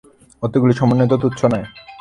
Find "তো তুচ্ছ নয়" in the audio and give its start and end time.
1.09-1.65